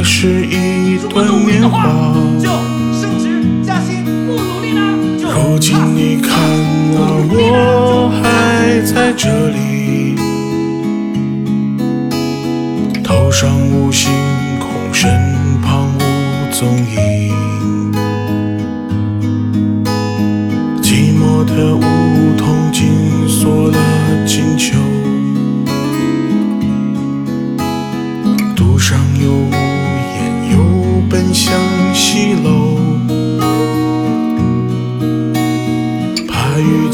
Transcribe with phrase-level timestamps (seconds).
[0.00, 1.84] 也是一段年华。
[5.30, 6.32] 如今你看
[6.96, 10.16] 啊，我还在这里，
[13.04, 14.10] 头上无星
[14.58, 15.10] 空，身
[15.60, 16.66] 旁无踪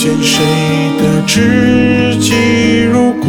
[0.06, 0.40] 见谁
[1.02, 2.32] 的知己
[2.82, 3.26] 如故，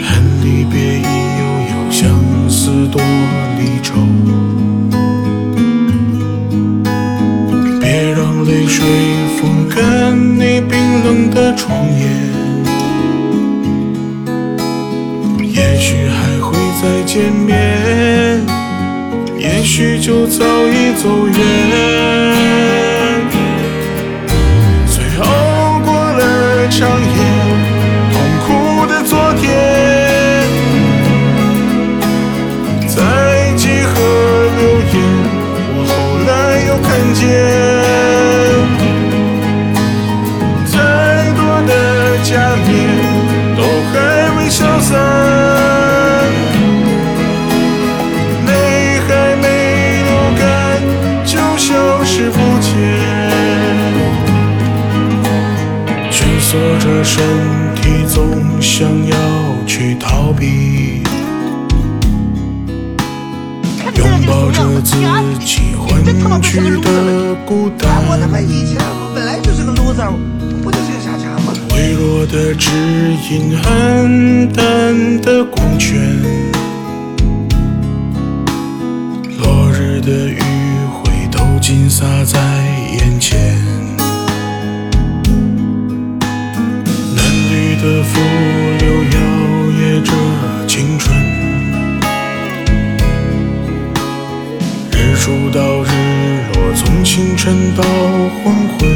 [0.00, 2.08] 恨离别已悠悠，相
[2.48, 3.02] 思多
[3.58, 3.94] 离愁。
[7.80, 8.86] 别让泪水
[9.36, 12.08] 风干你冰冷的双眼，
[15.40, 18.46] 也许还会再见面。
[19.36, 22.81] 也许就早已走远。
[37.12, 37.28] 来又看见，
[40.66, 40.76] 再
[41.34, 41.72] 多的
[42.22, 42.30] 假
[42.66, 42.70] 面
[43.56, 43.60] 都
[43.92, 43.94] 还
[44.38, 44.90] 未消散。
[48.46, 48.50] 泪
[49.06, 49.44] 还没
[50.02, 50.42] 流干，
[51.24, 51.70] 就消
[52.04, 52.70] 失不见。
[56.10, 57.22] 蜷缩着身
[57.76, 59.14] 体，总想要
[59.66, 61.02] 去逃避，
[63.96, 64.96] 拥抱着自
[65.40, 67.90] 己换取的孤单。
[68.08, 70.10] 我他妈以前我本来就是个 loser，
[70.62, 71.52] 不就是个傻叉吗？
[71.74, 72.70] 微弱的指
[73.30, 76.00] 引，暗淡的光圈，
[79.38, 80.40] 落日的余
[80.90, 82.38] 晖都金洒在
[97.42, 98.88] 晨到黄昏。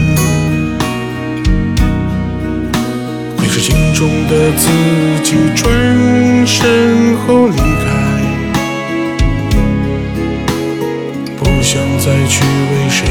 [3.38, 4.68] 你是镜中的自
[5.24, 7.90] 己转身后离开，
[11.36, 13.04] 不想再去为谁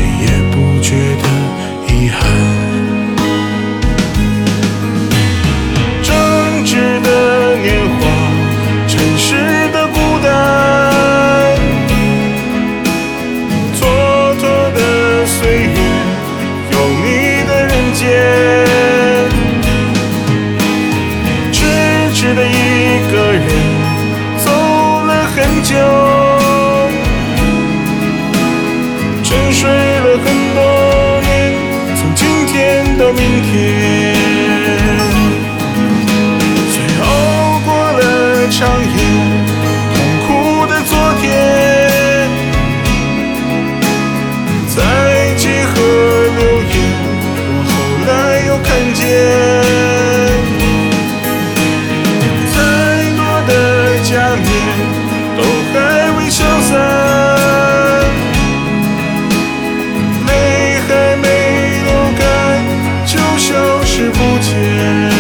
[17.96, 18.10] 间，
[21.50, 21.64] 痴
[22.14, 22.52] 痴的一
[23.10, 23.42] 个人
[24.38, 24.52] 走
[25.06, 25.74] 了很久，
[29.24, 30.60] 沉睡了很多
[31.22, 31.56] 年，
[31.96, 32.54] 从今天
[32.98, 34.14] 到明天，
[36.70, 37.02] 最后
[37.66, 38.02] 过了
[38.50, 38.60] 长
[38.98, 39.05] 夜。
[64.46, 65.15] 谢。